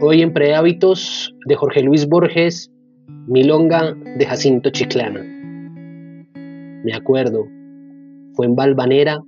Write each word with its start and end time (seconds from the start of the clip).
Hoy 0.00 0.22
en 0.22 0.32
Prehábitos 0.32 1.34
de 1.46 1.56
Jorge 1.56 1.82
Luis 1.82 2.08
Borges, 2.08 2.70
Milonga 3.26 3.96
de 4.16 4.24
Jacinto 4.24 4.70
Chiclana. 4.70 5.24
Me 6.84 6.94
acuerdo, 6.94 7.48
fue 8.34 8.46
en 8.46 8.54
Valvanera, 8.54 9.20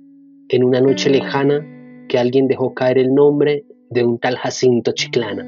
en 0.47 0.63
una 0.63 0.79
noche 0.79 1.09
lejana, 1.09 1.59
que 2.07 2.17
alguien 2.17 2.47
dejó 2.47 2.73
caer 2.73 2.99
el 2.99 3.13
nombre 3.13 3.65
de 3.89 4.05
un 4.05 4.17
tal 4.17 4.37
Jacinto 4.37 4.93
Chiclana. 4.93 5.45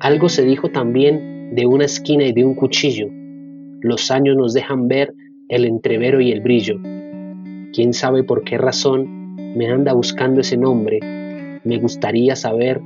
Algo 0.00 0.28
se 0.28 0.44
dijo 0.44 0.68
también 0.72 1.54
de 1.54 1.66
una 1.66 1.84
esquina 1.84 2.24
y 2.24 2.32
de 2.32 2.44
un 2.44 2.56
cuchillo. 2.56 3.06
Los 3.82 4.10
años 4.10 4.36
nos 4.36 4.52
dejan 4.52 4.88
ver 4.88 5.14
el 5.48 5.64
entrevero 5.64 6.20
y 6.20 6.32
el 6.32 6.40
brillo. 6.40 6.74
Quién 7.72 7.92
sabe 7.92 8.24
por 8.24 8.42
qué 8.42 8.58
razón 8.58 9.36
me 9.56 9.68
anda 9.68 9.92
buscando 9.92 10.40
ese 10.40 10.56
nombre. 10.56 10.98
Me 11.62 11.78
gustaría 11.78 12.34
saber 12.34 12.80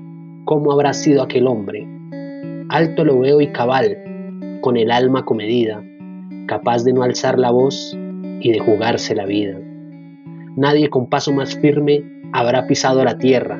cómo 0.44 0.72
habrá 0.72 0.92
sido 0.92 1.22
aquel 1.22 1.46
hombre. 1.46 1.86
Alto 2.68 3.04
lo 3.04 3.18
veo 3.18 3.40
y 3.40 3.48
cabal, 3.48 3.98
con 4.60 4.76
el 4.76 4.90
alma 4.90 5.24
comedida, 5.24 5.82
capaz 6.46 6.84
de 6.84 6.92
no 6.92 7.02
alzar 7.02 7.38
la 7.38 7.50
voz 7.50 7.96
y 8.40 8.52
de 8.52 8.58
jugarse 8.58 9.14
la 9.14 9.26
vida. 9.26 9.58
Nadie 10.56 10.88
con 10.88 11.08
paso 11.08 11.32
más 11.32 11.56
firme 11.56 12.04
habrá 12.32 12.66
pisado 12.66 13.04
la 13.04 13.18
tierra. 13.18 13.58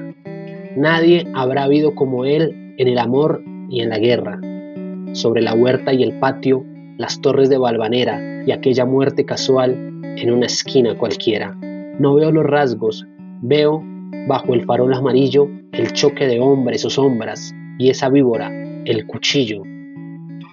Nadie 0.76 1.26
habrá 1.34 1.64
habido 1.64 1.94
como 1.94 2.24
él 2.24 2.74
en 2.78 2.88
el 2.88 2.98
amor 2.98 3.42
y 3.68 3.80
en 3.80 3.88
la 3.88 3.98
guerra. 3.98 4.40
Sobre 5.12 5.42
la 5.42 5.54
huerta 5.54 5.92
y 5.92 6.02
el 6.02 6.18
patio, 6.18 6.64
las 6.98 7.20
torres 7.20 7.48
de 7.48 7.58
Valvanera 7.58 8.44
y 8.46 8.52
aquella 8.52 8.84
muerte 8.84 9.24
casual 9.24 9.72
en 10.16 10.30
una 10.30 10.46
esquina 10.46 10.96
cualquiera. 10.96 11.56
No 11.98 12.14
veo 12.14 12.30
los 12.30 12.44
rasgos, 12.44 13.06
veo, 13.40 13.82
bajo 14.26 14.54
el 14.54 14.64
farol 14.64 14.94
amarillo, 14.94 15.48
el 15.72 15.92
choque 15.92 16.26
de 16.26 16.40
hombres 16.40 16.84
o 16.84 16.90
sombras 16.90 17.54
y 17.78 17.90
esa 17.90 18.08
víbora, 18.08 18.50
el 18.84 19.06
cuchillo. 19.06 19.62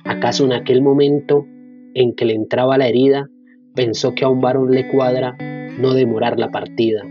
¿Acaso 0.05 0.45
en 0.45 0.53
aquel 0.53 0.81
momento 0.81 1.45
en 1.93 2.15
que 2.15 2.25
le 2.25 2.33
entraba 2.33 2.77
la 2.77 2.87
herida, 2.87 3.29
pensó 3.75 4.15
que 4.15 4.25
a 4.25 4.29
un 4.29 4.41
varón 4.41 4.71
le 4.71 4.87
cuadra 4.87 5.37
no 5.79 5.93
demorar 5.93 6.39
la 6.39 6.51
partida? 6.51 7.03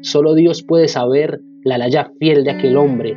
Solo 0.00 0.34
Dios 0.34 0.62
puede 0.62 0.88
saber 0.88 1.40
la 1.64 1.78
laya 1.78 2.10
fiel 2.18 2.44
de 2.44 2.50
aquel 2.52 2.76
hombre. 2.76 3.16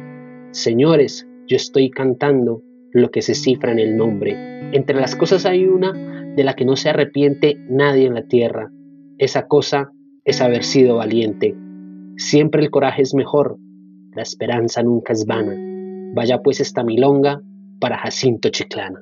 Señores, 0.51 1.27
yo 1.47 1.55
estoy 1.55 1.89
cantando 1.89 2.63
lo 2.91 3.11
que 3.11 3.21
se 3.21 3.35
cifra 3.35 3.71
en 3.71 3.79
el 3.79 3.97
nombre. 3.97 4.35
Entre 4.73 4.99
las 4.99 5.15
cosas 5.15 5.45
hay 5.45 5.65
una 5.65 5.93
de 6.35 6.43
la 6.43 6.55
que 6.55 6.65
no 6.65 6.75
se 6.75 6.89
arrepiente 6.89 7.57
nadie 7.69 8.05
en 8.05 8.13
la 8.13 8.23
tierra. 8.23 8.71
Esa 9.17 9.47
cosa 9.47 9.91
es 10.25 10.41
haber 10.41 10.63
sido 10.63 10.97
valiente. 10.97 11.55
Siempre 12.17 12.63
el 12.63 12.71
coraje 12.71 13.03
es 13.03 13.13
mejor, 13.13 13.57
la 14.13 14.23
esperanza 14.23 14.81
nunca 14.81 15.13
es 15.13 15.25
vana. 15.25 15.55
Vaya 16.15 16.41
pues 16.41 16.59
esta 16.59 16.83
milonga 16.83 17.41
para 17.79 17.97
Jacinto 17.99 18.49
Chiclana. 18.49 18.99